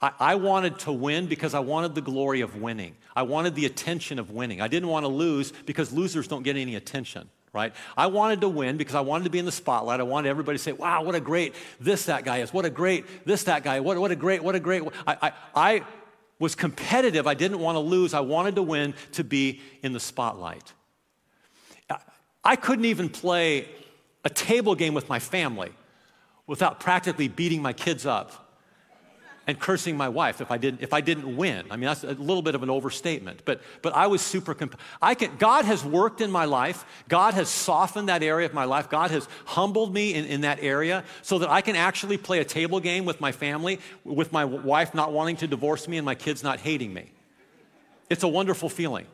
[0.00, 2.96] I, I wanted to win because I wanted the glory of winning.
[3.14, 4.60] I wanted the attention of winning.
[4.60, 7.72] I didn't want to lose because losers don't get any attention right?
[7.96, 10.00] I wanted to win because I wanted to be in the spotlight.
[10.00, 12.52] I wanted everybody to say, wow, what a great this, that guy is.
[12.52, 13.80] What a great this, that guy.
[13.80, 14.82] What, what a great, what a great.
[15.06, 15.82] I, I, I
[16.38, 17.26] was competitive.
[17.26, 18.12] I didn't want to lose.
[18.12, 20.74] I wanted to win to be in the spotlight.
[22.44, 23.68] I couldn't even play
[24.24, 25.72] a table game with my family
[26.46, 28.43] without practically beating my kids up
[29.46, 31.66] and cursing my wife if I didn't if I didn't win.
[31.70, 34.78] I mean that's a little bit of an overstatement, but but I was super comp-
[35.02, 36.84] I can God has worked in my life.
[37.08, 38.88] God has softened that area of my life.
[38.88, 42.44] God has humbled me in, in that area so that I can actually play a
[42.44, 46.14] table game with my family, with my wife not wanting to divorce me and my
[46.14, 47.10] kids not hating me.
[48.10, 49.06] It's a wonderful feeling.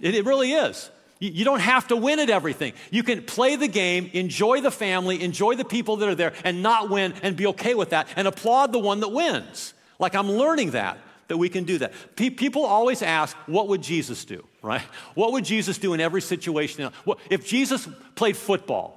[0.00, 0.90] It, it really is.
[1.20, 2.74] You don't have to win at everything.
[2.90, 6.62] You can play the game, enjoy the family, enjoy the people that are there, and
[6.62, 9.74] not win and be okay with that and applaud the one that wins.
[9.98, 11.92] Like I'm learning that, that we can do that.
[12.16, 14.82] people always ask, what would Jesus do, right?
[15.14, 16.90] What would Jesus do in every situation?
[17.28, 18.94] If Jesus played football,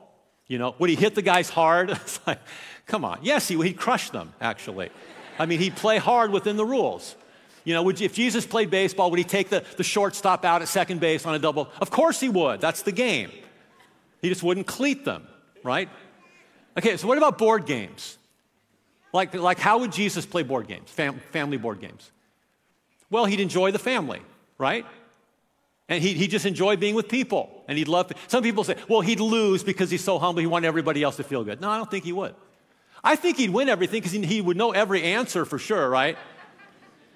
[0.48, 1.90] you know, would he hit the guys hard?
[2.02, 2.40] It's like,
[2.86, 3.20] come on.
[3.24, 4.90] Yes, he, he'd crush them, actually.
[5.40, 7.16] I mean, he'd play hard within the rules.
[7.64, 10.68] You know, would, if Jesus played baseball, would he take the, the shortstop out at
[10.68, 11.70] second base on a double?
[11.80, 12.60] Of course he would.
[12.62, 13.32] That's the game.
[14.22, 15.28] He just wouldn't cleat them,
[15.64, 15.90] right?
[16.78, 18.18] Okay, so what about board games?
[19.14, 22.12] Like, like how would Jesus play board games, fam, family board games?
[23.10, 24.22] Well, he'd enjoy the family,
[24.58, 24.86] right?
[25.90, 27.64] And he'd, he'd just enjoy being with people.
[27.68, 30.48] And he'd love, to, some people say, well, he'd lose because he's so humble, he
[30.48, 31.60] wanted everybody else to feel good.
[31.60, 32.34] No, I don't think he would.
[33.04, 36.18] I think he'd win everything because he, he would know every answer for sure, right?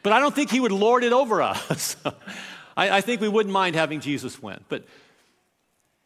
[0.06, 1.96] But I don't think he would lord it over us.
[2.78, 4.60] I, I, think we wouldn't mind having Jesus win.
[4.70, 4.86] But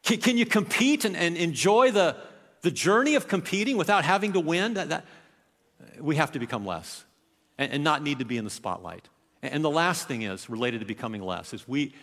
[0.03, 2.15] can, can you compete and, and, enjoy the,
[2.62, 4.75] the journey of competing without having to win?
[4.75, 5.05] That, that
[5.99, 7.03] we have to become less
[7.57, 9.09] and, and, not need to be in the spotlight.
[9.41, 11.93] And, and the last thing is related to becoming less is we,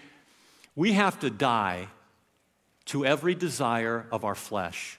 [0.75, 1.89] we have to die
[2.87, 4.99] to every desire of our flesh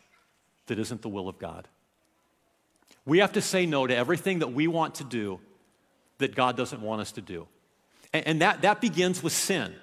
[0.66, 1.68] that isn't the will of God.
[3.06, 5.42] We have to say no to everything that we want to do
[6.20, 7.48] that God doesn't want us to do.
[8.14, 9.74] And, and that, that begins with sin.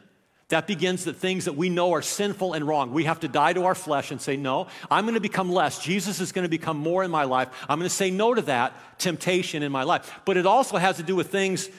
[0.49, 2.93] That begins the things that we know are sinful and wrong.
[2.93, 5.79] We have to die to our flesh and say, No, I'm going to become less.
[5.79, 7.49] Jesus is going to become more in my life.
[7.69, 10.21] I'm going to say no to that temptation in my life.
[10.25, 11.71] But it also has to do with things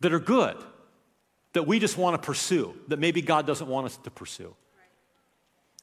[0.00, 0.56] that are good,
[1.52, 4.54] that we just want to pursue, that maybe God doesn't want us to pursue.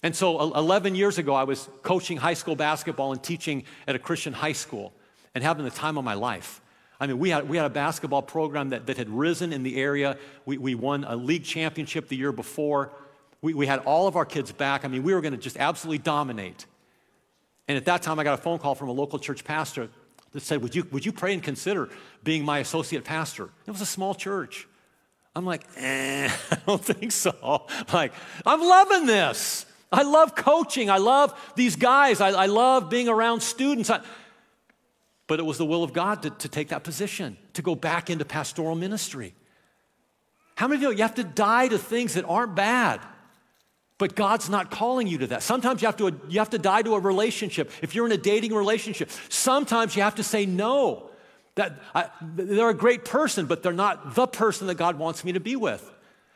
[0.04, 4.00] And so 11 years ago, I was coaching high school basketball and teaching at a
[4.00, 4.94] Christian high school
[5.36, 6.62] and having the time of my life.
[7.00, 9.78] I mean, we had, we had a basketball program that, that had risen in the
[9.78, 10.18] area.
[10.46, 12.92] We, we won a league championship the year before.
[13.42, 14.84] We, we had all of our kids back.
[14.84, 16.66] I mean, we were going to just absolutely dominate.
[17.70, 19.90] And at that time, I got a phone call from a local church pastor
[20.34, 21.90] that said, Would you, would you pray and consider
[22.24, 23.50] being my associate pastor?
[23.66, 24.68] It was a small church.
[25.36, 27.68] I'm like, eh, I don't think so.
[27.94, 28.14] Like,
[28.46, 29.66] I'm loving this.
[29.92, 30.90] I love coaching.
[30.90, 32.22] I love these guys.
[32.22, 33.90] I, I love being around students.
[33.90, 34.02] I,
[35.30, 38.10] but it was the will of God to, to take that position, to go back
[38.10, 39.36] into pastoral ministry.
[40.56, 43.00] How many of you know you have to die to things that aren't bad?
[44.00, 45.44] But God's not calling you to that.
[45.44, 47.70] Sometimes you have to, you have to die to a relationship.
[47.84, 51.12] If you're in a dating relationship, sometimes you have to say no.
[51.56, 55.34] That I, they're a great person, but they're not the person that God wants me
[55.34, 55.84] to be with.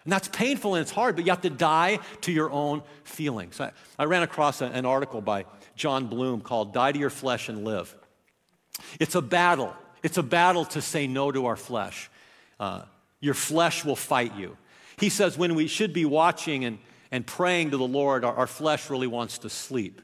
[0.03, 3.59] And that's painful and it's hard, but you have to die to your own feelings.
[3.59, 7.49] I, I ran across a, an article by Jon Bloom called Die to Your Flesh
[7.49, 7.95] and Live.
[8.99, 9.73] It's a battle.
[10.01, 12.09] It's a battle to say no to our flesh.
[12.59, 12.83] Uh,
[13.19, 14.57] your flesh will fight you.
[14.97, 16.77] He says when we should be watching and,
[17.11, 20.01] and praying to the Lord, our, our flesh really wants to sleep.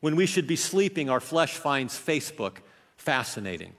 [0.00, 2.58] When we should be sleeping, our flesh finds Facebook
[2.96, 3.74] fascinating.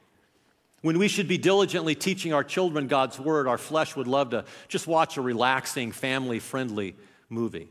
[0.82, 4.46] When we should be diligently teaching our children God's word, our flesh would love to
[4.68, 6.96] just watch a relaxing, family friendly
[7.30, 7.70] movie.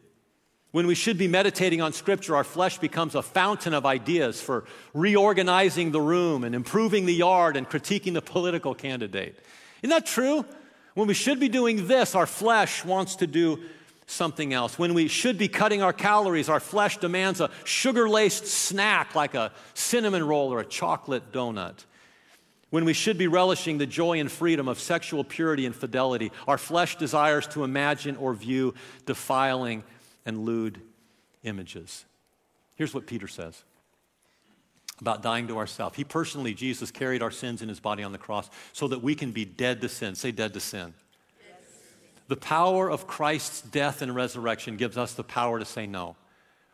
[0.70, 4.64] When we should be meditating on Scripture, our flesh becomes a fountain of ideas for
[4.92, 9.38] reorganizing the room and improving the yard and critiquing the political candidate.
[9.82, 10.44] Isn't that true?
[10.94, 13.60] When we should be doing this, our flesh wants to do
[14.06, 14.78] something else.
[14.78, 19.34] When we should be cutting our calories, our flesh demands a sugar laced snack like
[19.34, 21.84] a cinnamon roll or a chocolate donut.
[22.70, 26.58] When we should be relishing the joy and freedom of sexual purity and fidelity, our
[26.58, 28.74] flesh desires to imagine or view
[29.06, 29.84] defiling
[30.28, 30.78] and lewd
[31.42, 32.04] images.
[32.76, 33.64] Here's what Peter says
[35.00, 35.96] about dying to ourselves.
[35.96, 39.14] He personally, Jesus, carried our sins in his body on the cross so that we
[39.14, 40.14] can be dead to sin.
[40.14, 40.92] Say, dead to sin.
[42.26, 46.14] The power of Christ's death and resurrection gives us the power to say no.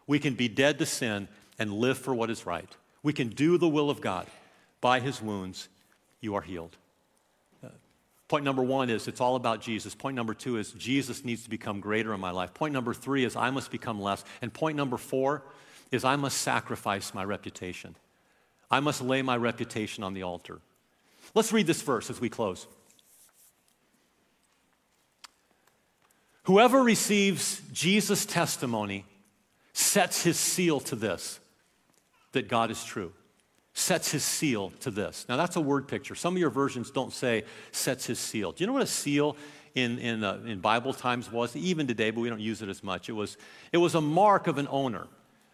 [0.09, 2.69] We can be dead to sin and live for what is right.
[3.05, 4.27] We can do the will of God.
[4.81, 5.69] By his wounds,
[6.21, 6.77] you are healed.
[8.35, 9.95] Point number one is it's all about Jesus.
[9.95, 12.53] Point number two is Jesus needs to become greater in my life.
[12.53, 14.25] Point number three is I must become less.
[14.43, 15.45] And point number four
[15.93, 17.95] is I must sacrifice my reputation.
[18.73, 20.59] I must lay my reputation on the altar.
[21.33, 22.67] Let's read this verse as we close.
[26.43, 29.05] Whoever receives Jesus' testimony
[29.73, 31.39] sets his seal to this
[32.33, 33.13] that God is true.
[33.77, 35.27] Sets his seal to this.
[35.29, 36.15] Now, that's a word picture.
[36.15, 38.53] Some of your versions don't say sets his seal.
[38.53, 39.37] Do you know what a seal
[39.75, 41.57] in, in, uh, in Bible times was?
[41.57, 43.09] Even today, but we don't use it as much.
[43.09, 43.37] It was,
[43.73, 45.09] it was a mark of an owner.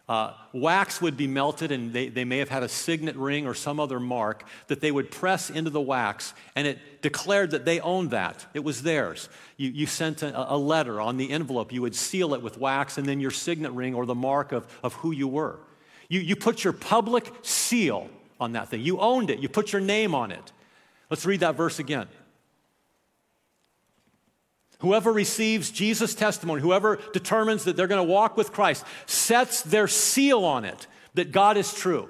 [0.07, 3.55] Uh, wax would be melted, and they, they may have had a signet ring or
[3.55, 7.81] some other mark that they would press into the wax, and it declared that they
[7.81, 8.45] owned that.
[8.53, 9.29] It was theirs.
[9.57, 12.99] You, you sent a, a letter on the envelope, you would seal it with wax,
[12.99, 15.61] and then your signet ring or the mark of, of who you were.
[16.11, 18.83] You, you put your public seal on that thing.
[18.83, 20.53] You owned it, you put your name on it.
[21.09, 22.09] Let's read that verse again.
[24.81, 29.87] Whoever receives Jesus' testimony, whoever determines that they're going to walk with Christ, sets their
[29.87, 32.09] seal on it that God is true.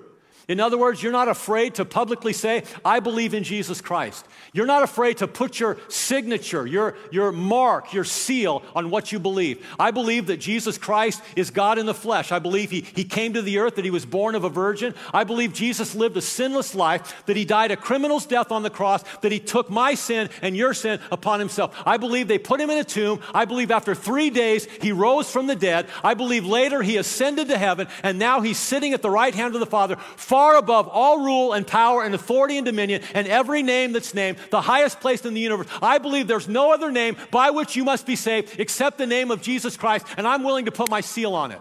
[0.51, 4.27] In other words, you're not afraid to publicly say, I believe in Jesus Christ.
[4.53, 9.21] You're not afraid to put your signature, your, your mark, your seal on what you
[9.21, 9.65] believe.
[9.79, 12.33] I believe that Jesus Christ is God in the flesh.
[12.33, 14.93] I believe he, he came to the earth, that he was born of a virgin.
[15.15, 18.71] I believe Jesus lived a sinless life, that he died a criminal's death on the
[18.71, 21.81] cross, that he took my sin and your sin upon himself.
[21.87, 23.21] I believe they put him in a tomb.
[23.33, 25.87] I believe after three days he rose from the dead.
[26.03, 29.55] I believe later he ascended to heaven, and now he's sitting at the right hand
[29.55, 33.63] of the Father, far above all rule and power and authority and dominion and every
[33.63, 35.67] name that's named, the highest place in the universe.
[35.83, 39.31] I believe there's no other name by which you must be saved except the name
[39.31, 41.61] of Jesus Christ, and I'm willing to put my seal on it.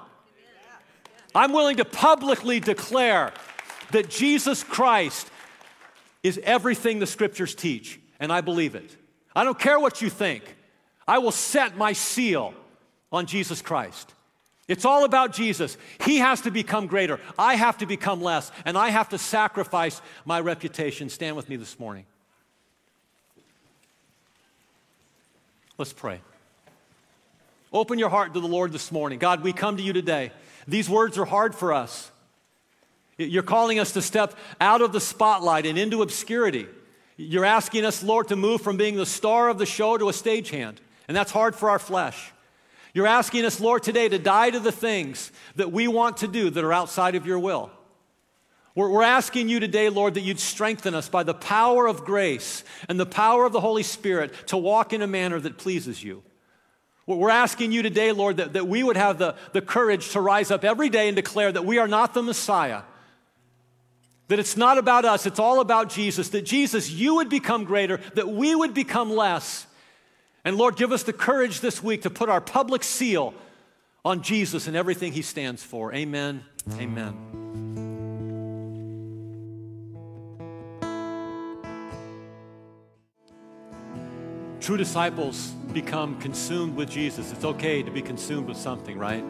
[1.36, 3.34] I'm willing to publicly declare
[3.92, 5.30] that Jesus Christ
[6.24, 8.96] is everything the scriptures teach, and I believe it.
[9.36, 10.44] I don't care what you think.
[11.08, 12.54] I will set my seal
[13.12, 14.14] on Jesus Christ.
[14.70, 15.78] It's all about Jesus.
[16.06, 17.20] He has to become greater.
[17.40, 18.52] I have to become less.
[18.66, 21.10] And I have to sacrifice my reputation.
[21.10, 22.06] Stand with me this morning.
[25.80, 26.22] Let's pray.
[27.74, 29.18] Open your heart to the Lord this morning.
[29.18, 30.32] God, we come to you today.
[30.68, 32.12] These words are hard for us.
[33.18, 36.68] You're calling us to step out of the spotlight and into obscurity.
[37.18, 40.14] You're asking us, Lord, to move from being the star of the show to a
[40.14, 40.78] stagehand.
[41.08, 42.32] And that's hard for our flesh.
[43.00, 46.50] You're asking us, Lord, today to die to the things that we want to do
[46.50, 47.72] that are outside of your will.
[48.76, 52.66] We're, we're, asking you today, Lord, that you'd strengthen us by the power of grace
[52.90, 56.24] and the power of the Holy Spirit to walk in a manner that pleases you.
[57.06, 60.52] We're asking you today, Lord, that, that we would have the, the courage to rise
[60.52, 62.82] up every day and declare that we are not the Messiah.
[64.28, 66.28] That it's not about us, it's all about Jesus.
[66.32, 69.68] That Jesus, you would become greater, that we would become less.
[70.46, 73.34] And Lord, give us the courage this week to put our public seal
[74.06, 75.94] on Jesus and everything he stands for.
[75.94, 76.44] Amen.
[76.74, 77.14] Amen.
[84.62, 87.32] True disciples become consumed with Jesus.
[87.32, 89.24] It's okay to be consumed with something, right?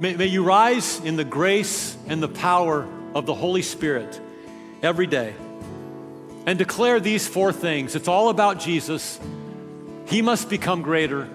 [0.00, 4.18] May, may you rise in the grace and the power of the Holy Spirit
[4.82, 5.34] every day
[6.46, 7.94] and declare these four things.
[7.94, 9.20] It's all about Jesus.
[10.06, 11.28] He must become greater,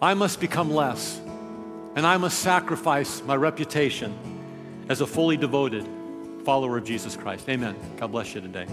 [0.00, 1.18] I must become less,
[1.96, 4.16] and I must sacrifice my reputation
[4.88, 5.86] as a fully devoted
[6.44, 7.48] follower of Jesus Christ.
[7.48, 7.76] Amen.
[7.96, 8.66] God bless you today.